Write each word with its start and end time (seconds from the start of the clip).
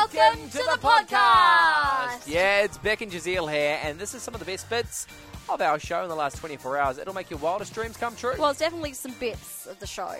Welcome 0.00 0.48
to 0.48 0.56
the 0.56 0.78
podcast. 0.80 2.26
Yeah, 2.26 2.62
it's 2.62 2.78
Beck 2.78 3.02
and 3.02 3.12
Jazeel 3.12 3.52
here, 3.52 3.78
and 3.82 3.98
this 3.98 4.14
is 4.14 4.22
some 4.22 4.32
of 4.32 4.40
the 4.40 4.46
best 4.46 4.70
bits 4.70 5.06
of 5.46 5.60
our 5.60 5.78
show 5.78 6.02
in 6.02 6.08
the 6.08 6.14
last 6.14 6.38
24 6.38 6.78
hours. 6.78 6.96
It'll 6.96 7.12
make 7.12 7.28
your 7.28 7.38
wildest 7.38 7.74
dreams 7.74 7.98
come 7.98 8.16
true. 8.16 8.32
Well, 8.38 8.48
it's 8.48 8.60
definitely 8.60 8.94
some 8.94 9.12
bits 9.20 9.66
of 9.66 9.78
the 9.78 9.86
show 9.86 10.14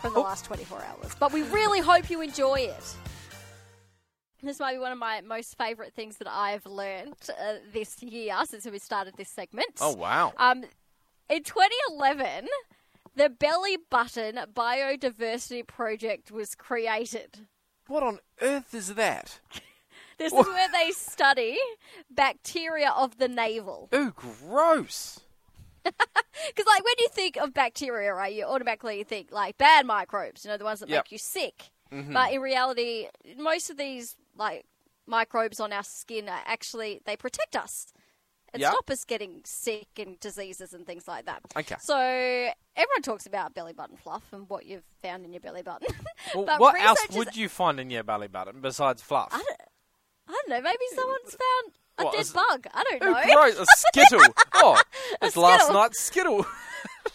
from 0.00 0.14
the 0.14 0.20
last 0.20 0.46
24 0.46 0.82
hours, 0.82 1.14
but 1.20 1.34
we 1.34 1.42
really 1.42 1.80
hope 1.80 2.08
you 2.08 2.22
enjoy 2.22 2.60
it. 2.60 2.96
This 4.42 4.58
might 4.58 4.72
be 4.72 4.78
one 4.78 4.90
of 4.90 4.96
my 4.98 5.20
most 5.20 5.58
favourite 5.58 5.92
things 5.92 6.16
that 6.16 6.26
I've 6.26 6.64
learned 6.64 7.16
uh, 7.28 7.56
this 7.74 8.02
year 8.02 8.34
since 8.46 8.64
we 8.64 8.78
started 8.78 9.18
this 9.18 9.28
segment. 9.28 9.72
oh, 9.82 9.92
wow. 9.92 10.32
Um, 10.38 10.64
in 11.28 11.42
2011, 11.42 12.48
the 13.16 13.28
Belly 13.28 13.76
Button 13.90 14.40
Biodiversity 14.54 15.66
Project 15.66 16.30
was 16.30 16.54
created. 16.54 17.40
What 17.90 18.04
on 18.04 18.20
earth 18.40 18.72
is 18.72 18.94
that? 18.94 19.40
This 20.16 20.34
is 20.34 20.46
where 20.46 20.68
they 20.70 20.90
study 20.90 21.56
bacteria 22.10 22.90
of 22.90 23.16
the 23.16 23.26
navel. 23.26 23.88
Ooh, 23.94 24.12
gross. 24.14 25.20
Because, 25.82 26.66
like, 26.66 26.84
when 26.84 26.94
you 26.98 27.08
think 27.10 27.36
of 27.38 27.54
bacteria, 27.54 28.12
right, 28.12 28.32
you 28.34 28.44
automatically 28.44 29.02
think, 29.02 29.32
like, 29.32 29.56
bad 29.56 29.86
microbes, 29.86 30.44
you 30.44 30.50
know, 30.50 30.58
the 30.58 30.64
ones 30.64 30.80
that 30.80 30.90
Yep. 30.90 31.06
make 31.06 31.12
you 31.12 31.16
sick. 31.18 31.70
Mm-hmm. 31.90 32.12
But 32.12 32.32
in 32.34 32.40
reality, 32.42 33.06
most 33.38 33.70
of 33.70 33.78
these, 33.78 34.16
like, 34.36 34.66
microbes 35.06 35.58
on 35.58 35.72
our 35.72 35.82
skin 35.82 36.28
are 36.28 36.42
actually, 36.44 37.00
they 37.06 37.16
protect 37.16 37.56
us 37.56 37.92
and 38.52 38.60
Yep. 38.60 38.72
stop 38.72 38.90
us 38.90 39.04
getting 39.04 39.40
sick 39.44 39.88
and 39.98 40.18
diseases 40.20 40.72
and 40.74 40.86
things 40.86 41.06
like 41.08 41.26
that. 41.26 41.40
Okay. 41.56 41.76
So, 41.80 41.96
everyone 41.96 43.02
talks 43.02 43.26
about 43.26 43.54
belly 43.54 43.72
button 43.72 43.96
fluff 43.96 44.24
and 44.32 44.48
what 44.48 44.66
you've 44.66 44.84
found 45.02 45.24
in 45.24 45.32
your 45.32 45.40
belly 45.40 45.62
button. 45.62 45.88
Well, 46.34 46.44
but 46.44 46.60
what 46.60 46.78
else 46.80 46.98
would 47.12 47.34
you 47.34 47.48
find 47.48 47.80
in 47.80 47.90
your 47.90 48.02
belly 48.04 48.28
button 48.28 48.60
besides 48.60 49.00
fluff? 49.02 49.28
I 49.32 49.38
don't, 49.38 49.60
I 50.28 50.32
don't 50.32 50.48
know, 50.50 50.60
maybe 50.60 50.84
someone's 50.94 51.30
found 51.30 51.72
a 51.98 52.04
What, 52.04 52.12
dead 52.12 52.20
is- 52.20 52.32
bug. 52.32 52.66
I 52.74 52.84
don't 52.90 53.02
Ooh, 53.02 53.12
know. 53.12 53.34
gross. 53.34 53.58
A 53.58 53.64
skittle. 53.76 54.34
Oh, 54.54 54.80
it's 55.22 55.36
last 55.36 55.72
night's 55.72 56.00
skittle. 56.00 56.44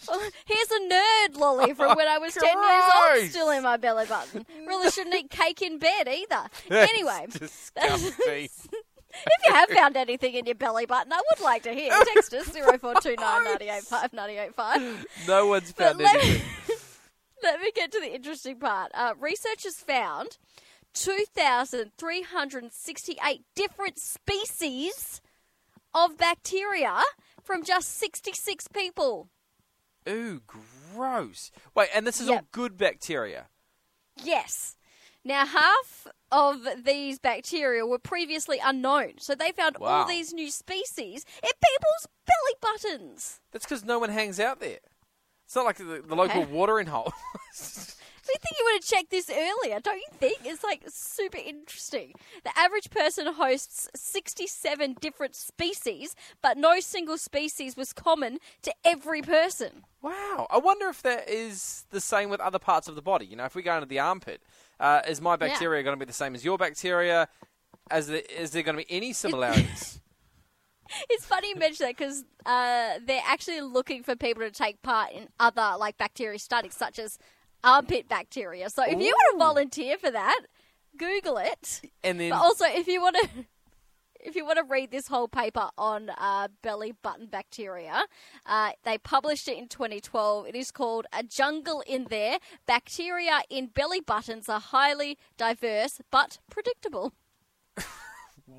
Oh, 0.08 0.30
here's 0.46 0.72
a 0.72 0.80
nerd 0.94 1.40
lolly 1.40 1.74
from 1.74 1.96
when 1.96 2.08
I 2.08 2.18
was 2.18 2.34
10 2.34 2.44
years 2.44 2.84
old 3.24 3.30
still 3.30 3.50
in 3.52 3.64
my 3.64 3.78
belly 3.78 4.06
button. 4.06 4.46
Really 4.68 4.90
shouldn't 4.92 5.16
eat 5.16 5.30
cake 5.32 5.62
in 5.64 5.78
bed 5.80 6.08
either. 6.08 6.48
Anyway, 6.70 7.28
disgusting. 7.32 8.50
If 9.26 9.46
you 9.46 9.54
have 9.54 9.70
found 9.70 9.96
anything 9.98 10.36
in 10.36 10.46
your 10.46 10.56
belly 10.56 10.86
button, 10.86 11.12
I 11.14 11.22
would 11.32 11.40
like 11.44 11.64
to 11.64 11.74
hear. 11.74 11.92
Text 12.14 12.34
us 12.34 12.50
0429 12.50 13.16
985 13.18 14.14
985. 14.14 15.06
no 15.28 15.48
one's 15.48 15.72
But 15.72 15.86
found 15.86 16.00
let, 16.00 16.16
anything. 16.16 16.42
let 17.44 17.60
me 17.62 17.72
get 17.74 17.92
to 17.92 18.00
the 18.00 18.14
interesting 18.14 18.60
part. 18.60 18.92
Uh, 18.94 19.14
researchers 19.20 19.76
found 19.76 20.38
2,368 20.94 23.42
different 23.56 24.00
species 24.00 25.22
of 25.94 26.18
bacteria 26.18 27.02
from 27.44 27.64
just 27.64 27.98
66 27.98 28.68
people. 28.70 29.30
Ooh, 30.08 30.42
gross. 30.46 31.52
Wait, 31.74 31.90
and 31.96 32.06
this 32.06 32.22
is 32.22 32.30
all 32.30 32.42
good 32.52 32.78
bacteria. 32.78 33.48
Yes. 34.22 34.76
Now, 35.24 35.46
half 35.46 36.08
of 36.36 36.84
these 36.84 37.18
bacteria 37.20 37.86
were 37.86 37.98
previously 38.00 38.60
unknown, 38.64 39.14
so 39.20 39.36
they 39.36 39.52
found 39.52 39.78
all 39.80 40.06
these 40.06 40.34
new 40.34 40.52
species 40.52 41.26
in 41.42 41.50
people's 41.64 42.08
belly 42.28 42.56
buttons. 42.62 43.40
That's 43.52 43.66
because 43.66 43.86
no 43.86 44.00
one 44.00 44.10
hangs 44.10 44.40
out 44.40 44.60
there. 44.60 44.80
It's 45.46 45.56
not 45.56 45.66
like 45.66 45.78
the, 45.78 46.04
the 46.06 46.16
local 46.16 46.42
Okay. 46.42 46.52
watering 46.52 46.88
hole. 46.88 47.14
You 48.28 48.36
think 48.42 48.60
you 48.60 48.66
would 48.66 48.84
have 48.84 48.84
checked 48.84 49.12
this 49.12 49.30
earlier, 49.30 49.80
don't 49.80 49.98
you 49.98 50.08
think? 50.14 50.40
It's 50.44 50.64
like 50.64 50.84
super 50.88 51.38
interesting. 51.38 52.14
The 52.44 52.58
average 52.58 52.90
person 52.90 53.28
hosts 53.28 53.88
67 53.96 54.98
different 55.00 55.36
species, 55.36 56.16
but 56.42 56.58
no 56.58 56.80
single 56.80 57.18
species 57.18 57.78
was 57.78 57.94
common 57.94 58.40
to 58.64 58.74
every 58.84 59.22
person. 59.22 59.84
wow. 60.02 60.48
I 60.50 60.58
wonder 60.58 60.88
if 60.88 61.02
that 61.04 61.30
is 61.30 61.86
the 61.92 62.02
same 62.02 62.30
with 62.30 62.40
other 62.40 62.60
parts 62.60 62.88
of 62.88 62.96
the 62.96 63.02
body. 63.02 63.26
You 63.26 63.36
know, 63.36 63.46
if 63.46 63.56
we 63.56 63.62
go 63.62 63.76
into 63.76 63.88
the 63.88 64.00
armpit, 64.00 64.42
uh, 64.80 65.02
is 65.08 65.22
my 65.22 65.36
bacteria 65.36 65.84
going 65.84 65.98
to 65.98 66.04
be 66.04 66.08
the 66.08 66.14
same 66.14 66.36
as 66.36 66.44
your 66.44 66.58
bacteria? 66.58 67.28
As 67.92 68.08
the, 68.08 68.42
is 68.42 68.52
there 68.52 68.64
going 68.64 68.78
to 68.78 68.84
be 68.84 68.92
any 68.92 69.14
similarities? 69.14 70.00
It's 71.10 71.26
funny 71.26 71.50
you 71.50 71.56
mention 71.56 71.88
that 71.88 71.98
because 71.98 72.24
uh, 72.46 73.00
they're 73.04 73.24
actually 73.26 73.62
looking 73.62 74.04
for 74.04 74.16
people 74.16 74.44
to 74.44 74.52
take 74.52 74.82
part 74.84 75.12
in 75.12 75.28
other 75.40 75.76
like 75.80 75.98
bacteria 75.98 76.38
studies, 76.38 76.76
such 76.76 77.00
as 77.00 77.18
armpit 77.66 78.08
bacteria. 78.08 78.70
So 78.70 78.84
if 78.84 79.00
you 79.00 79.14
want 79.14 79.34
to 79.34 79.38
volunteer 79.38 79.98
for 79.98 80.12
that, 80.12 80.42
Google 80.98 81.38
it. 81.38 81.82
and 82.04 82.20
then 82.20 82.30
But 82.30 82.38
also, 82.38 82.66
if 82.68 82.88
you 82.88 83.02
want 83.02 83.18
to. 83.22 83.30
If 84.28 84.36
you 84.36 84.44
want 84.44 84.58
to 84.58 84.64
read 84.64 84.90
this 84.90 85.08
whole 85.08 85.28
paper 85.28 85.70
on 85.78 86.10
uh, 86.10 86.48
belly 86.64 86.94
button 87.04 87.28
bacteria, 87.28 88.06
uh, 88.48 88.72
they 88.84 88.98
published 88.98 89.48
it 89.48 89.56
in 89.56 89.68
2012. 89.68 90.48
It 90.48 90.56
is 90.56 90.72
called 90.72 91.06
A 91.14 91.22
Jungle 91.22 91.84
in 91.86 92.08
There. 92.10 92.40
Bacteria 92.66 93.42
in 93.52 93.68
belly 93.68 94.00
buttons 94.00 94.50
are 94.50 94.60
highly 94.60 95.20
diverse 95.38 96.02
but 96.10 96.40
predictable. 96.50 97.14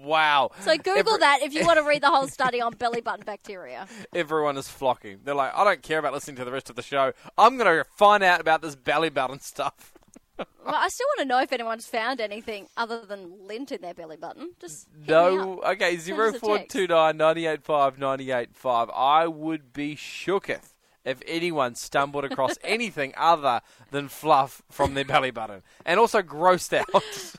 Wow. 0.03 0.51
So 0.61 0.77
Google 0.77 0.99
Every- 1.15 1.19
that 1.21 1.41
if 1.43 1.55
you 1.55 1.65
want 1.67 1.79
to 1.79 1.85
read 1.85 2.03
the 2.03 2.11
whole 2.11 2.29
study 2.29 2.61
on 2.61 2.73
belly 2.79 3.01
button 3.01 3.25
bacteria. 3.25 3.87
Everyone 4.15 4.57
is 4.57 4.69
flocking. 4.69 5.21
They're 5.25 5.35
like, 5.35 5.53
I 5.55 5.65
don't 5.65 5.83
care 5.83 5.99
about 5.99 6.13
listening 6.13 6.37
to 6.37 6.45
the 6.45 6.53
rest 6.53 6.71
of 6.71 6.77
the 6.77 6.83
show. 6.83 7.13
I'm 7.37 7.57
going 7.57 7.67
to 7.79 7.85
find 7.97 8.23
out 8.23 8.41
about 8.41 8.63
this 8.63 8.77
belly 8.77 9.11
button 9.11 9.41
stuff. 9.41 9.93
Well, 10.39 10.75
I 10.75 10.89
still 10.89 11.07
want 11.17 11.21
to 11.21 11.25
know 11.25 11.41
if 11.41 11.53
anyone's 11.53 11.87
found 11.87 12.21
anything 12.21 12.67
other 12.77 13.07
than 13.07 13.47
lint 13.47 13.73
in 13.73 13.81
their 13.81 13.95
belly 13.95 14.17
button. 14.17 14.53
Just 14.61 14.87
hit 14.93 15.09
me 15.09 15.15
up. 15.15 15.33
No, 15.33 15.63
okay, 15.63 15.97
zero 15.97 16.33
four 16.35 16.59
two 16.69 16.87
nine 16.87 17.17
ninety 17.17 17.47
eight 17.47 17.63
five 17.63 17.99
ninety 17.99 18.31
eight 18.33 18.51
five. 18.55 18.91
I 18.95 19.27
would 19.29 19.73
be 19.73 19.97
shooketh 19.97 20.75
if 21.07 21.23
anyone 21.27 21.75
stumbled 21.75 22.25
across 22.25 22.59
anything 22.65 23.15
other 23.17 23.63
than 23.93 24.09
fluff 24.09 24.61
from 24.71 24.93
their 24.95 25.05
belly 25.07 25.31
button, 25.31 25.63
and 25.87 25.99
also 25.99 26.21
grossed 26.21 26.77
out. 26.77 26.87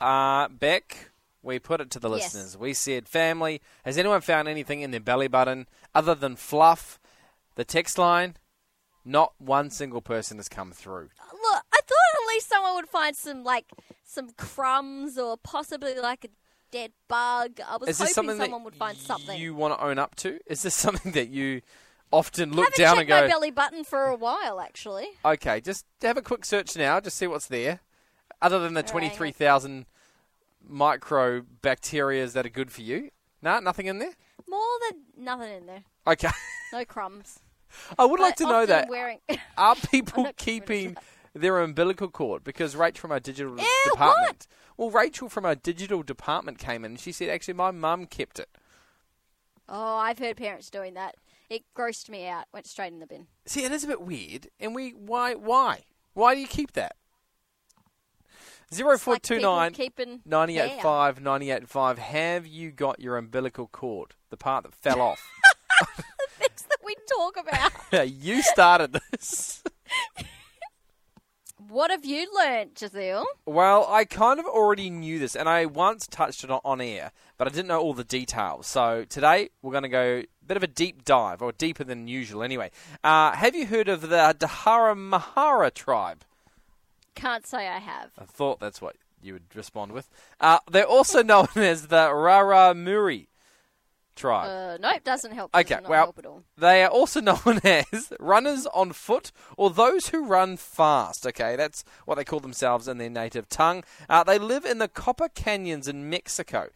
Uh, 0.00 0.48
Beck, 0.48 1.10
we 1.48 1.58
put 1.58 1.80
it 1.80 1.90
to 1.90 1.98
the 1.98 2.08
Yes. 2.10 2.34
listeners. 2.34 2.56
We 2.56 2.72
said, 2.74 3.08
"Family, 3.08 3.60
has 3.84 3.98
anyone 3.98 4.20
found 4.20 4.46
anything 4.46 4.80
in 4.82 4.90
their 4.92 5.00
belly 5.00 5.26
button 5.28 5.66
other 5.94 6.14
than 6.14 6.36
fluff?" 6.36 7.00
The 7.56 7.64
text 7.64 7.98
line, 7.98 8.36
not 9.04 9.32
one 9.40 9.70
single 9.70 10.00
person 10.02 10.36
has 10.36 10.48
come 10.48 10.70
through. 10.72 11.10
Look, 11.32 11.64
I 11.72 11.80
thought 11.80 12.22
at 12.22 12.28
least 12.28 12.48
someone 12.48 12.74
would 12.76 12.88
find 12.88 13.16
some 13.16 13.42
like 13.42 13.66
some 14.04 14.30
crumbs 14.30 15.18
or 15.18 15.36
possibly 15.36 15.94
like 15.98 16.24
a 16.24 16.28
dead 16.70 16.92
bug. 17.08 17.60
I 17.66 17.76
was 17.78 17.88
Is 17.88 17.98
hoping 17.98 18.12
something 18.14 18.38
someone 18.38 18.62
would 18.64 18.76
find 18.76 18.96
something. 18.96 19.38
you 19.40 19.54
want 19.54 19.74
to 19.78 19.84
own 19.84 19.98
up 19.98 20.14
to? 20.16 20.38
Is 20.46 20.62
this 20.62 20.74
something 20.84 21.12
that 21.12 21.28
you 21.28 21.62
often 22.12 22.52
look 22.52 22.74
down 22.74 22.98
and 22.98 23.08
go? 23.08 23.20
my 23.22 23.26
belly 23.28 23.50
button 23.50 23.84
for 23.84 24.04
a 24.04 24.14
while, 24.16 24.60
actually. 24.60 25.08
Okay, 25.24 25.60
just 25.60 25.84
have 26.02 26.16
a 26.16 26.22
quick 26.22 26.44
search 26.44 26.76
now, 26.76 27.00
just 27.00 27.16
see 27.16 27.26
what's 27.26 27.46
there. 27.46 27.80
Other 28.40 28.58
than 28.60 28.74
the 28.74 28.80
Alright. 28.80 28.90
23,000 28.92 29.86
micro 30.68 31.42
bacterias 31.62 32.32
that 32.34 32.46
are 32.46 32.50
good 32.50 32.70
for 32.70 32.82
you. 32.82 33.10
No, 33.42 33.58
nothing 33.60 33.86
in 33.86 33.98
there? 33.98 34.14
More 34.48 34.60
than 34.88 35.24
nothing 35.24 35.52
in 35.52 35.66
there. 35.66 35.84
Okay. 36.06 36.28
No 36.70 36.84
crumbs. 36.84 37.38
I 37.98 38.04
would 38.04 38.20
like 38.20 38.36
to 38.36 38.44
know 38.44 38.66
that. 38.66 38.90
Wearing... 38.90 39.20
Are 39.56 39.74
people 39.74 40.24
not 40.24 40.36
getting 40.36 40.60
rid 40.60 40.66
keeping 40.66 40.96
their 41.32 41.60
umbilical 41.60 42.08
cord? 42.08 42.44
Because 42.44 42.76
Rachel 42.76 43.00
from 43.00 43.12
our 43.12 43.20
digital 43.20 43.56
Ew, 43.58 43.66
department. 43.90 44.46
Well, 44.76 44.90
Rachel 44.90 45.30
from 45.30 45.46
our 45.46 45.54
digital 45.54 46.02
department 46.02 46.58
came 46.58 46.84
in 46.84 46.90
and 46.90 47.00
she 47.00 47.10
said, 47.10 47.30
actually, 47.30 47.54
my 47.54 47.70
mum 47.70 48.04
kept 48.04 48.38
it. 48.38 48.50
oh, 49.66 49.96
I've 49.96 50.18
heard 50.18 50.36
parents 50.36 50.68
doing 50.68 50.92
that. 50.92 51.14
It 51.48 51.62
grossed 51.74 52.10
me 52.10 52.28
out. 52.28 52.44
Went 52.52 52.66
straight 52.66 52.92
in 52.92 53.00
the 53.00 53.06
bin. 53.06 53.28
See, 53.46 53.64
it 53.64 53.72
is 53.72 53.82
a 53.82 53.86
bit 53.88 54.02
weird. 54.02 54.48
And 54.60 54.74
we, 54.74 54.90
why, 54.90 55.32
why? 55.34 55.84
Why 56.12 56.34
do 56.34 56.42
you 56.42 56.46
keep 56.46 56.72
that? 56.72 56.96
Zero 58.72 58.92
It's 58.94 59.02
four 59.02 59.14
like 59.14 59.22
two 59.22 59.40
nine 59.40 59.72
keeping 59.72 60.20
985 60.26 61.20
985 61.22 61.98
have 61.98 62.46
you 62.46 62.70
got 62.70 63.00
your 63.00 63.16
umbilical 63.16 63.66
cord 63.66 64.14
the 64.30 64.36
part 64.36 64.64
that 64.64 64.74
fell 64.74 65.00
off? 65.00 65.22
The 66.40 66.44
things 66.46 66.66
that 66.68 66.78
we 66.84 66.94
talk 67.08 67.36
about. 67.36 68.08
you 68.08 68.42
started 68.42 69.00
this. 69.10 69.62
What 71.68 71.90
have 71.90 72.04
you 72.04 72.26
learnt, 72.34 72.78
Giselle? 72.78 73.26
well 73.44 73.86
i 73.90 74.04
kind 74.04 74.38
of 74.40 74.46
already 74.46 74.88
knew 74.88 75.18
this 75.18 75.34
and 75.36 75.48
i 75.48 75.66
once 75.66 76.06
touched 76.06 76.42
it 76.44 76.50
on- 76.50 76.60
on 76.64 76.80
air 76.80 77.10
but 77.36 77.46
i 77.46 77.50
didn't 77.50 77.66
know 77.68 77.80
all 77.80 77.92
the 77.94 78.04
details. 78.04 78.66
So 78.66 79.04
today 79.08 79.50
we're 79.60 79.72
going 79.72 79.82
to 79.82 79.88
go 79.88 80.22
a 80.22 80.46
bit 80.46 80.56
of 80.56 80.62
a 80.62 80.66
deep 80.68 81.04
dive 81.04 81.42
or 81.42 81.52
deeper 81.52 81.84
than 81.84 82.08
usual 82.08 82.42
anyway. 82.42 82.70
Uh, 83.04 83.32
have 83.32 83.54
you 83.54 83.66
heard 83.66 83.88
of 83.88 84.00
the 84.02 84.34
Tarahumara 84.38 85.72
tribe 85.74 86.24
Can't 87.14 87.46
say 87.46 87.68
I 87.68 87.78
have. 87.78 88.10
i 88.18 88.24
thought 88.24 88.60
that's 88.60 88.80
what 88.80 88.96
you 89.20 89.32
would 89.32 89.54
respond 89.54 89.90
with 89.92 90.08
uh, 90.40 90.58
they're 90.70 90.84
also 90.84 91.22
known 91.32 91.48
as 91.56 91.88
the 91.88 92.08
raramuri 92.08 93.26
tribe. 94.14 94.50
Uh, 94.50 94.76
nope, 94.80 95.04
doesn't 95.04 95.32
help. 95.32 95.54
Okay, 95.54 95.78
well- 95.88 96.04
help 96.06 96.18
at 96.18 96.26
all. 96.26 96.42
They 96.56 96.82
are 96.82 96.90
also 96.90 97.20
known 97.30 97.60
as 97.64 98.12
runners 98.20 98.66
on 98.74 98.92
foot 98.92 99.30
or 99.56 99.70
those 99.70 100.08
who 100.08 100.26
run 100.26 100.56
fast. 100.56 101.26
Okay, 101.26 101.56
that's 101.56 101.84
what 102.04 102.16
they 102.16 102.24
call 102.24 102.40
themselves 102.40 102.88
in 102.88 102.98
their 102.98 103.10
native 103.10 103.48
tongue. 103.48 103.84
Uh, 104.08 104.24
they 104.24 104.38
live 104.38 104.64
in 104.64 104.78
the 104.78 104.88
Copper 104.88 105.28
Canyons 105.28 105.88
in 105.88 106.10
Mexico. 106.10 106.68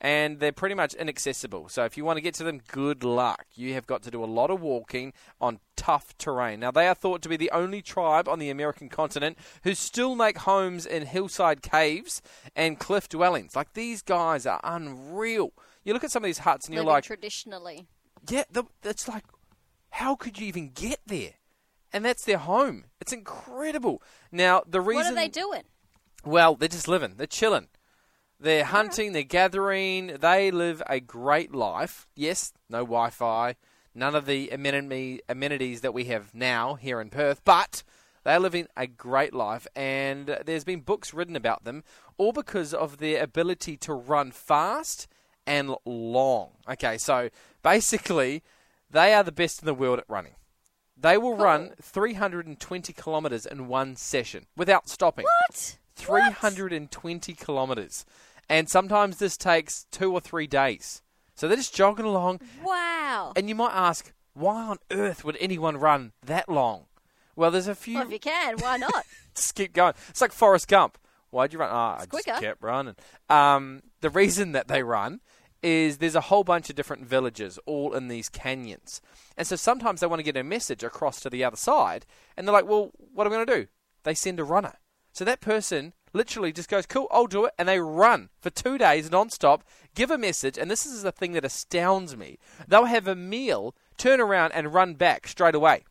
And 0.00 0.40
they're 0.40 0.52
pretty 0.52 0.74
much 0.74 0.92
inaccessible. 0.92 1.70
So 1.70 1.84
if 1.84 1.96
you 1.96 2.04
want 2.04 2.18
to 2.18 2.20
get 2.20 2.34
to 2.34 2.44
them, 2.44 2.60
good 2.68 3.02
luck. 3.02 3.46
You 3.54 3.72
have 3.74 3.86
got 3.86 4.02
to 4.02 4.10
do 4.10 4.22
a 4.22 4.26
lot 4.26 4.50
of 4.50 4.60
walking 4.60 5.14
on 5.40 5.58
tough 5.74 6.16
terrain. 6.18 6.60
Now, 6.60 6.70
they 6.70 6.86
are 6.86 6.94
thought 6.94 7.22
to 7.22 7.28
be 7.30 7.36
the 7.38 7.50
only 7.50 7.80
tribe 7.80 8.28
on 8.28 8.38
the 8.38 8.50
American 8.50 8.90
continent 8.90 9.38
who 9.64 9.74
still 9.74 10.14
make 10.14 10.38
homes 10.38 10.84
in 10.84 11.06
hillside 11.06 11.62
caves 11.62 12.20
and 12.54 12.78
cliff 12.78 13.08
dwellings. 13.08 13.56
Like, 13.56 13.72
these 13.72 14.02
guys 14.02 14.44
are 14.44 14.60
unreal. 14.62 15.52
You 15.82 15.94
look 15.94 16.04
at 16.04 16.10
some 16.10 16.24
of 16.24 16.28
these 16.28 16.38
huts 16.40 16.66
and 16.66 16.74
you're 16.74 16.84
like, 16.84 17.04
traditionally. 17.04 17.86
yeah, 18.28 18.44
the, 18.50 18.64
it's 18.82 19.08
like, 19.08 19.24
how 19.90 20.14
could 20.14 20.38
you 20.38 20.46
even 20.46 20.70
get 20.70 21.00
there? 21.06 21.34
And 21.92 22.04
that's 22.04 22.24
their 22.24 22.38
home. 22.38 22.84
It's 23.00 23.12
incredible. 23.12 24.02
Now, 24.30 24.62
the 24.66 24.82
reason. 24.82 25.04
What 25.04 25.12
are 25.12 25.14
they 25.14 25.28
doing? 25.28 25.62
Well, 26.24 26.54
they're 26.56 26.68
just 26.68 26.88
living. 26.88 27.14
They're 27.16 27.26
chilling. 27.26 27.68
They're 28.38 28.64
hunting. 28.64 29.12
They're 29.12 29.22
gathering. 29.22 30.18
They 30.20 30.50
live 30.50 30.82
a 30.86 31.00
great 31.00 31.54
life. 31.54 32.06
Yes, 32.14 32.52
no 32.68 32.78
Wi-Fi, 32.78 33.56
none 33.94 34.14
of 34.14 34.26
the 34.26 34.50
amenity, 34.50 35.20
amenities 35.28 35.80
that 35.80 35.94
we 35.94 36.04
have 36.04 36.34
now 36.34 36.74
here 36.74 37.00
in 37.00 37.10
Perth, 37.10 37.42
but 37.44 37.82
they're 38.24 38.40
living 38.40 38.66
a 38.76 38.86
great 38.86 39.32
life. 39.32 39.66
And 39.74 40.38
there's 40.44 40.64
been 40.64 40.80
books 40.80 41.14
written 41.14 41.36
about 41.36 41.64
them, 41.64 41.82
all 42.18 42.32
because 42.32 42.74
of 42.74 42.98
their 42.98 43.22
ability 43.22 43.76
to 43.78 43.94
run 43.94 44.30
fast 44.32 45.08
and 45.46 45.74
long. 45.84 46.50
Okay, 46.68 46.98
so 46.98 47.30
basically, 47.62 48.42
they 48.90 49.14
are 49.14 49.22
the 49.22 49.32
best 49.32 49.62
in 49.62 49.66
the 49.66 49.74
world 49.74 49.98
at 49.98 50.04
running. 50.08 50.34
They 50.98 51.18
will 51.18 51.36
run 51.36 51.72
320 51.80 52.92
kilometres 52.92 53.46
in 53.46 53.68
one 53.68 53.96
session 53.96 54.46
without 54.56 54.88
stopping. 54.88 55.24
What? 55.24 55.78
320 55.96 57.32
kilometres. 57.34 58.04
And 58.48 58.68
sometimes 58.68 59.16
this 59.18 59.36
takes 59.36 59.86
two 59.90 60.12
or 60.12 60.20
three 60.20 60.46
days. 60.46 61.02
So 61.34 61.48
they're 61.48 61.56
just 61.56 61.74
jogging 61.74 62.06
along. 62.06 62.40
Wow. 62.64 63.32
And 63.36 63.48
you 63.48 63.54
might 63.54 63.74
ask, 63.74 64.12
why 64.34 64.62
on 64.68 64.78
earth 64.90 65.24
would 65.24 65.36
anyone 65.40 65.76
run 65.76 66.12
that 66.24 66.48
long? 66.48 66.86
Well, 67.34 67.50
there's 67.50 67.68
a 67.68 67.74
few. 67.74 67.96
Well, 67.96 68.06
if 68.06 68.12
you 68.12 68.18
can, 68.18 68.56
why 68.58 68.76
not? 68.78 69.04
just 69.34 69.54
keep 69.54 69.72
going. 69.72 69.94
It's 70.08 70.20
like 70.20 70.32
Forrest 70.32 70.68
Gump. 70.68 70.96
Why'd 71.30 71.52
you 71.52 71.58
run? 71.58 71.68
Ah, 71.72 71.96
I 71.96 71.98
just 71.98 72.10
quicker. 72.10 72.38
kept 72.40 72.62
running. 72.62 72.96
Um, 73.28 73.82
the 74.00 74.08
reason 74.10 74.52
that 74.52 74.68
they 74.68 74.82
run 74.82 75.20
is 75.62 75.98
there's 75.98 76.14
a 76.14 76.20
whole 76.22 76.44
bunch 76.44 76.70
of 76.70 76.76
different 76.76 77.04
villages 77.04 77.58
all 77.66 77.94
in 77.94 78.08
these 78.08 78.28
canyons. 78.28 79.00
And 79.36 79.46
so 79.46 79.56
sometimes 79.56 80.00
they 80.00 80.06
want 80.06 80.20
to 80.20 80.24
get 80.24 80.36
a 80.36 80.44
message 80.44 80.82
across 80.84 81.20
to 81.20 81.28
the 81.30 81.44
other 81.44 81.56
side. 81.56 82.06
And 82.36 82.46
they're 82.46 82.52
like, 82.54 82.66
well, 82.68 82.90
what 83.12 83.26
am 83.26 83.32
I 83.32 83.36
going 83.36 83.46
to 83.46 83.56
do? 83.62 83.66
They 84.04 84.14
send 84.14 84.38
a 84.38 84.44
runner. 84.44 84.74
So 85.16 85.24
that 85.24 85.40
person 85.40 85.94
literally 86.12 86.52
just 86.52 86.68
goes, 86.68 86.84
cool, 86.84 87.08
I'll 87.10 87.26
do 87.26 87.46
it. 87.46 87.54
And 87.58 87.66
they 87.66 87.80
run 87.80 88.28
for 88.38 88.50
two 88.50 88.76
days 88.76 89.10
non-stop, 89.10 89.64
give 89.94 90.10
a 90.10 90.18
message. 90.18 90.58
And 90.58 90.70
this 90.70 90.84
is 90.84 91.02
the 91.02 91.10
thing 91.10 91.32
that 91.32 91.42
astounds 91.42 92.14
me. 92.14 92.38
They'll 92.68 92.84
have 92.84 93.08
a 93.08 93.16
meal, 93.16 93.74
turn 93.96 94.20
around 94.20 94.52
and 94.52 94.74
run 94.74 94.92
back 94.92 95.26
straight 95.26 95.54
away. 95.54 95.84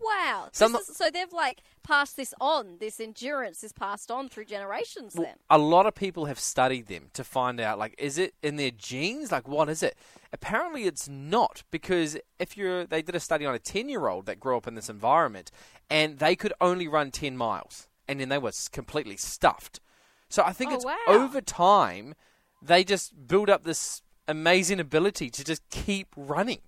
Wow. 0.00 0.48
Some- 0.50 0.74
is- 0.74 0.96
so 0.96 1.10
they've 1.10 1.32
like 1.32 1.60
passed 1.84 2.16
this 2.16 2.34
on. 2.40 2.78
This 2.80 2.98
endurance 2.98 3.62
is 3.62 3.72
passed 3.72 4.10
on 4.10 4.28
through 4.28 4.46
generations. 4.46 5.12
Then. 5.12 5.36
a 5.48 5.58
lot 5.58 5.86
of 5.86 5.94
people 5.94 6.24
have 6.24 6.40
studied 6.40 6.88
them 6.88 7.10
to 7.12 7.22
find 7.22 7.60
out 7.60 7.78
like 7.78 7.94
is 7.98 8.18
it 8.18 8.34
in 8.42 8.56
their 8.56 8.72
genes 8.72 9.30
like 9.30 9.46
what 9.46 9.68
is 9.68 9.80
it 9.84 9.96
apparently 10.32 10.84
it's 10.84 11.08
not 11.08 11.62
because 11.70 12.18
if 12.40 12.56
you're 12.56 12.84
they 12.84 13.00
did 13.00 13.14
a 13.14 13.20
study 13.20 13.46
on 13.46 13.54
a 13.54 13.60
10 13.60 13.88
year 13.88 14.08
old 14.08 14.26
that 14.26 14.40
grew 14.40 14.56
up 14.56 14.66
in 14.66 14.74
this 14.74 14.88
environment 14.88 15.52
and 15.88 16.18
they 16.18 16.34
could 16.34 16.52
only 16.60 16.88
run 16.88 17.12
10 17.12 17.36
miles 17.36 17.86
and 18.08 18.20
then 18.20 18.28
they 18.28 18.38
were 18.38 18.52
completely 18.72 19.16
stuffed 19.16 19.80
so 20.28 20.42
i 20.44 20.52
think 20.52 20.72
Oh, 20.72 20.74
it's 20.76 20.84
wow. 20.84 20.96
over 21.08 21.40
time 21.40 22.14
they 22.62 22.84
just 22.84 23.26
build 23.28 23.48
up 23.50 23.64
this 23.64 24.02
amazing 24.28 24.80
ability 24.80 25.30
to 25.30 25.44
just 25.44 25.62
keep 25.70 26.08
running 26.16 26.60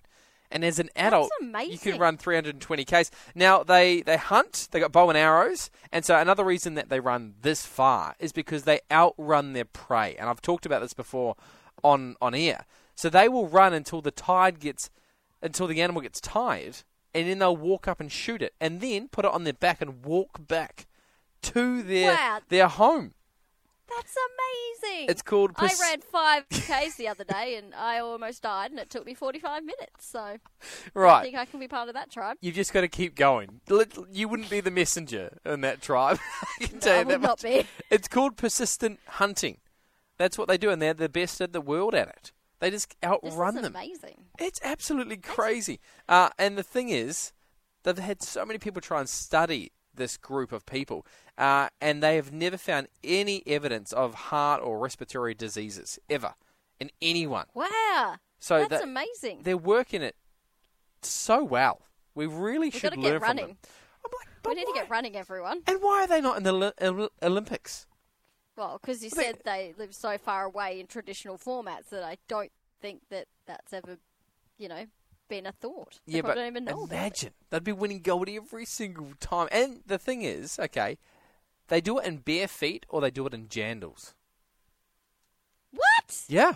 and 0.51 0.65
as 0.65 0.79
an 0.79 0.89
adult, 0.97 1.31
you 1.43 1.79
can 1.79 1.99
run 2.01 2.17
320 2.17 2.85
k's. 2.87 3.11
Now 3.35 3.63
they 3.63 4.01
they 4.01 4.17
hunt. 4.17 4.69
They 4.71 4.81
got 4.81 4.93
bow 4.93 5.11
and 5.11 5.19
arrows, 5.19 5.69
and 5.93 6.07
so 6.07 6.17
another 6.17 6.43
reason 6.43 6.75
that 6.75 6.89
they 6.89 7.01
run 7.01 7.35
this 7.43 7.67
far 7.67 8.15
is 8.19 8.33
because 8.33 8.63
they 8.63 8.81
outrun 8.91 9.53
their 9.53 9.67
prey. 9.67 10.17
And 10.19 10.27
I've 10.31 10.41
talked 10.41 10.65
about 10.65 10.81
this 10.81 10.95
before 10.95 11.37
on 11.85 12.17
on 12.23 12.35
air. 12.35 12.65
So 12.95 13.11
they 13.11 13.29
will 13.29 13.47
run 13.47 13.75
until 13.75 14.01
the 14.01 14.11
tide 14.11 14.59
gets 14.59 14.89
until 15.43 15.67
the 15.67 15.83
animal 15.83 16.01
gets 16.01 16.19
tired, 16.19 16.79
and 17.15 17.29
then 17.29 17.41
they'll 17.41 17.55
walk 17.55 17.87
up 17.87 18.01
and 18.01 18.11
shoot 18.11 18.41
it, 18.41 18.55
and 18.59 18.81
then 18.81 19.09
put 19.09 19.27
it 19.27 19.31
on 19.33 19.45
their 19.45 19.53
back 19.53 19.83
and 19.83 20.03
walk 20.03 20.49
back 20.49 20.87
to 21.43 21.83
their 21.83 22.13
Wow. 22.15 22.41
their 22.49 22.69
home. 22.69 23.15
That's 23.97 24.15
amazing. 24.83 25.09
It's 25.09 25.23
called. 25.23 25.53
I 25.57 25.75
ran 25.81 26.01
five 26.03 26.47
k's 26.51 26.97
the 26.97 27.09
other 27.09 27.25
day, 27.25 27.57
and 27.57 27.75
I 27.75 27.99
almost 28.01 28.43
died, 28.43 28.71
and 28.71 28.79
it 28.79 28.91
took 28.91 29.07
me 29.07 29.15
forty-five 29.15 29.63
minutes. 29.65 30.07
So 30.07 30.37
right, 30.95 31.21
I 31.21 31.23
think 31.23 31.37
I 31.37 31.47
can 31.47 31.59
be 31.59 31.69
part 31.69 31.89
of 31.89 31.95
that 31.95 32.11
tribe. 32.11 32.37
You've 32.43 32.55
just 32.55 32.73
got 32.75 32.83
to 32.83 32.89
keep 32.89 33.15
going. 33.15 33.61
You 34.13 34.29
wouldn't 34.29 34.51
be 34.51 34.61
the 34.61 34.71
messenger 34.71 35.39
in 35.47 35.63
that 35.63 35.81
tribe. 35.81 36.19
I 36.61 36.67
can 36.67 36.81
tell 36.81 36.97
I 36.97 37.01
you 37.01 37.07
would 37.07 37.15
that 37.15 37.21
not 37.23 37.43
much. 37.43 37.43
be. 37.43 37.67
It's 37.91 38.09
called 38.09 38.37
persistent 38.37 39.01
hunting. 39.07 39.59
That's 40.19 40.37
what 40.37 40.49
they 40.49 40.59
do, 40.59 40.69
and 40.71 40.83
they're 40.83 40.93
the 40.95 41.09
best 41.09 41.41
in 41.41 41.53
the 41.53 41.61
world 41.61 41.95
at 41.95 42.09
it. 42.09 42.33
They 42.61 42.71
just 42.71 42.95
outrun 43.03 43.55
them. 43.55 43.65
amazing. 43.67 44.25
It's 44.39 44.61
absolutely 44.65 45.17
crazy. 45.17 45.81
Uh, 46.09 46.29
and 46.39 46.59
the 46.59 46.63
thing 46.65 46.89
is, 46.91 47.33
they've 47.85 47.97
had 47.97 48.21
so 48.23 48.45
many 48.45 48.59
people 48.59 48.83
try 48.83 48.99
and 49.01 49.09
study 49.09 49.71
this 49.99 50.17
group 50.17 50.51
of 50.53 50.65
people, 50.65 51.05
uh, 51.37 51.69
and 51.81 52.03
they 52.03 52.17
have 52.17 52.33
never 52.33 52.57
found 52.57 52.89
any 53.05 53.43
evidence 53.47 53.93
of 53.93 54.15
heart 54.15 54.63
or 54.63 54.79
respiratory 54.79 55.35
diseases 55.35 55.99
ever 56.09 56.35
in 56.81 56.91
anyone. 57.03 57.47
Wow. 57.55 58.17
So 58.39 58.61
That's 58.61 58.71
that- 58.71 58.83
amazing. 58.85 59.41
they're 59.43 59.57
working 59.57 60.01
it 60.01 60.17
so 61.03 61.45
well. 61.45 61.83
We 62.15 62.27
really 62.27 62.67
We've 62.67 62.75
should 62.75 62.91
got 62.91 62.95
to 62.95 63.01
learn 63.01 63.13
get 63.13 63.19
from 63.21 63.29
running. 63.29 63.47
them. 63.49 63.57
I'm 64.05 64.11
like, 64.19 64.47
We 64.47 64.55
need 64.55 64.67
to 64.67 64.73
get 64.75 64.89
running, 64.91 65.17
everyone. 65.17 65.63
And 65.67 65.83
why 65.83 66.03
are 66.05 66.07
they 66.07 66.21
not 66.21 66.37
in 66.39 66.43
the 66.45 67.11
Olympics? 67.23 67.87
Well, 68.57 68.79
because 68.81 69.05
you 69.05 69.11
they- 69.11 69.23
said 69.23 69.41
they 69.45 69.75
live 69.79 69.95
so 69.95 70.19
far 70.19 70.45
away 70.45 70.81
in 70.81 70.87
traditional 70.87 71.37
formats 71.39 71.91
that 71.91 72.03
I 72.03 72.17
don't 72.29 72.51
think 72.81 73.03
that 73.11 73.27
that's 73.47 73.73
ever, 73.73 73.99
you 74.57 74.69
know, 74.69 74.87
been 75.29 75.47
a 75.47 75.53
thought. 75.53 76.01
They 76.07 76.17
yeah, 76.17 76.23
but 76.23 76.35
don't 76.35 76.47
even 76.47 76.65
know 76.65 76.85
imagine 76.85 77.33
they'd 77.51 77.65
be 77.65 77.73
winning 77.73 78.01
gold 78.01 78.29
every 78.29 78.65
single 78.65 79.13
time. 79.21 79.49
And 79.53 79.81
the 79.87 79.99
thing 79.99 80.23
is, 80.23 80.59
okay, 80.59 80.99
they 81.69 81.81
do 81.81 81.99
it 81.99 82.07
in 82.07 82.19
bare 82.19 82.49
feet 82.49 82.87
or 82.89 83.01
they 83.01 83.11
do 83.11 83.27
it 83.27 83.35
in 83.35 83.49
jandals. 83.49 84.15
What? 85.71 86.23
Yeah, 86.29 86.55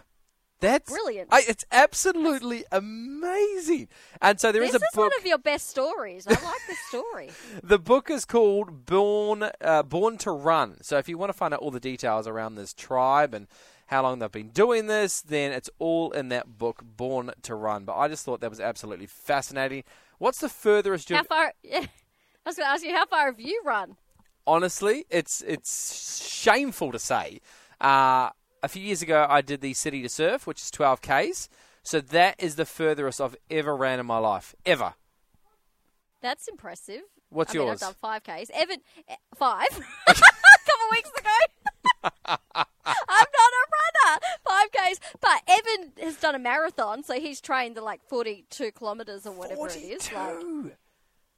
that's 0.62 0.90
Brilliant. 0.92 1.28
I, 1.32 1.42
it's 1.46 1.64
absolutely 1.72 2.64
amazing. 2.70 3.88
And 4.20 4.38
so 4.38 4.52
there 4.52 4.62
this 4.62 4.70
is 4.70 4.76
is 4.76 4.82
a 4.82 4.96
book. 4.96 5.10
one 5.10 5.20
of 5.20 5.26
your 5.26 5.38
best 5.38 5.68
stories. 5.68 6.24
I 6.24 6.30
like 6.30 6.60
this 6.68 6.78
story. 6.88 7.30
The 7.64 7.80
book 7.80 8.10
is 8.10 8.24
called 8.24 8.86
Born 8.86 9.50
uh, 9.60 9.82
Born 9.82 10.18
to 10.18 10.30
Run. 10.30 10.78
So 10.82 10.98
if 10.98 11.08
you 11.08 11.18
want 11.18 11.30
to 11.30 11.36
find 11.36 11.52
out 11.52 11.60
all 11.60 11.72
the 11.72 11.80
details 11.80 12.28
around 12.28 12.54
this 12.54 12.72
tribe 12.72 13.34
and 13.34 13.48
how 13.92 14.02
long 14.02 14.18
they've 14.18 14.32
been 14.32 14.48
doing 14.48 14.86
this, 14.86 15.20
then 15.20 15.52
it's 15.52 15.70
all 15.78 16.10
in 16.12 16.28
that 16.30 16.58
book, 16.58 16.82
Born 16.84 17.30
to 17.42 17.54
Run. 17.54 17.84
But 17.84 17.96
I 17.96 18.08
just 18.08 18.24
thought 18.24 18.40
that 18.40 18.50
was 18.50 18.60
absolutely 18.60 19.06
fascinating. 19.06 19.84
What's 20.18 20.40
the 20.40 20.48
furthest 20.48 21.08
how 21.08 21.18
you've 21.18 21.26
far? 21.26 21.52
Yeah, 21.62 21.86
I 22.44 22.48
was 22.48 22.56
going 22.56 22.66
to 22.66 22.72
ask 22.72 22.84
you, 22.84 22.94
how 22.94 23.06
far 23.06 23.26
have 23.26 23.38
you 23.38 23.62
run? 23.64 23.96
honestly, 24.46 25.06
it's 25.10 25.42
it's 25.46 26.26
shameful 26.28 26.92
to 26.92 26.98
say. 26.98 27.40
Uh, 27.80 28.30
a 28.62 28.68
few 28.68 28.82
years 28.82 29.02
ago, 29.02 29.26
I 29.28 29.40
did 29.40 29.60
the 29.60 29.74
City 29.74 30.02
to 30.02 30.08
Surf, 30.08 30.46
which 30.46 30.60
is 30.60 30.70
12 30.70 31.00
k's. 31.02 31.48
So 31.82 32.00
that 32.00 32.36
is 32.38 32.54
the 32.54 32.64
furthest 32.64 33.20
I've 33.20 33.36
ever 33.50 33.74
ran 33.76 33.98
in 33.98 34.06
my 34.06 34.18
life, 34.18 34.54
ever. 34.64 34.94
That's 36.20 36.46
impressive. 36.46 37.02
What's 37.28 37.54
I 37.54 37.58
mean, 37.58 37.66
yours? 37.66 37.82
I've 37.82 37.88
done 37.88 37.96
five 38.00 38.22
Ks. 38.22 38.50
Evan, 38.54 38.78
eh, 39.08 39.16
five. 39.34 39.66
a 40.08 40.14
couple 40.14 40.88
weeks 40.92 41.10
ago. 41.18 41.28
I'm 42.04 42.10
not 42.94 43.52
a 43.58 43.64
runner. 43.76 44.20
Ks. 44.72 45.00
But 45.20 45.42
Evan 45.46 45.92
has 46.00 46.16
done 46.16 46.34
a 46.34 46.38
marathon, 46.38 47.02
so 47.02 47.14
he's 47.14 47.40
trained 47.40 47.76
the 47.76 47.82
like 47.82 48.00
42 48.08 48.72
kilometres 48.72 49.26
or 49.26 49.32
whatever 49.32 49.66
it 49.68 49.76
is. 49.76 50.12
Like, 50.12 50.34
42. 50.34 50.72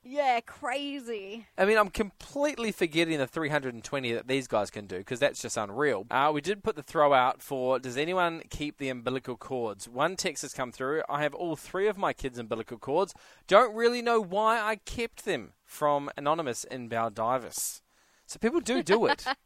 yeah, 0.04 0.40
crazy. 0.40 1.46
I 1.56 1.64
mean, 1.64 1.78
I'm 1.78 1.90
completely 1.90 2.72
forgetting 2.72 3.18
the 3.18 3.26
320 3.26 4.12
that 4.12 4.28
these 4.28 4.46
guys 4.46 4.70
can 4.70 4.86
do 4.86 4.98
because 4.98 5.20
that's 5.20 5.40
just 5.40 5.56
unreal. 5.56 6.06
Uh, 6.10 6.30
we 6.32 6.40
did 6.40 6.62
put 6.62 6.76
the 6.76 6.82
throw 6.82 7.12
out 7.12 7.42
for 7.42 7.78
Does 7.78 7.96
anyone 7.96 8.42
keep 8.50 8.78
the 8.78 8.88
umbilical 8.88 9.36
cords? 9.36 9.88
One 9.88 10.16
text 10.16 10.42
has 10.42 10.52
come 10.52 10.72
through. 10.72 11.02
I 11.08 11.22
have 11.22 11.34
all 11.34 11.56
three 11.56 11.88
of 11.88 11.98
my 11.98 12.12
kids' 12.12 12.38
umbilical 12.38 12.78
cords. 12.78 13.14
Don't 13.46 13.74
really 13.74 14.02
know 14.02 14.20
why 14.20 14.60
I 14.60 14.76
kept 14.76 15.24
them 15.24 15.52
from 15.64 16.10
Anonymous 16.16 16.64
in 16.64 16.88
Baldivis. 16.88 17.80
So 18.26 18.38
people 18.38 18.60
do 18.60 18.82
do 18.82 19.06
it. 19.06 19.24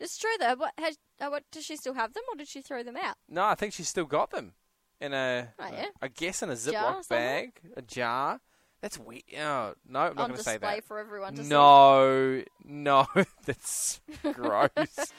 It's 0.00 0.18
true 0.18 0.30
though. 0.38 0.54
What, 0.56 0.72
has, 0.78 0.98
uh, 1.20 1.28
what 1.28 1.44
does 1.50 1.64
she 1.64 1.76
still 1.76 1.94
have 1.94 2.12
them, 2.14 2.22
or 2.30 2.36
did 2.36 2.48
she 2.48 2.60
throw 2.62 2.82
them 2.82 2.96
out? 2.96 3.16
no, 3.28 3.44
I 3.44 3.54
think 3.54 3.72
she's 3.72 3.88
still 3.88 4.04
got 4.04 4.30
them. 4.30 4.52
in 5.00 5.12
a, 5.14 5.48
Oh, 5.58 5.68
yeah? 5.72 5.86
I 6.02 6.08
guess 6.08 6.42
in 6.42 6.50
a 6.50 6.54
Ziploc 6.54 7.08
bag, 7.08 7.60
a 7.76 7.82
jar. 7.82 8.40
That's 8.82 8.98
weird. 8.98 9.22
Oh, 9.38 9.74
no, 9.88 10.00
I'm 10.00 10.14
not 10.14 10.16
going 10.16 10.30
to 10.34 10.42
say 10.42 10.52
display 10.58 10.74
that. 10.76 10.84
for 10.84 10.98
everyone 10.98 11.34
to 11.36 11.42
see. 11.42 11.48
No, 11.48 12.42
no, 12.62 13.06
that's 13.46 14.00
gross. 14.34 14.68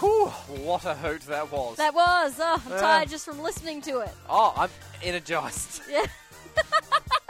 Whew, 0.00 0.26
what 0.26 0.84
a 0.84 0.94
hoot 0.94 1.22
that 1.22 1.50
was. 1.50 1.76
That 1.78 1.94
was. 1.94 2.34
Oh, 2.38 2.62
I'm 2.66 2.70
Yeah. 2.72 2.78
tired 2.78 3.08
just 3.08 3.24
from 3.24 3.40
listening 3.40 3.80
to 3.82 4.00
it. 4.00 4.10
oh, 4.28 4.52
I'm 4.54 4.70
energized. 5.02 5.80
Yeah. 5.90 6.04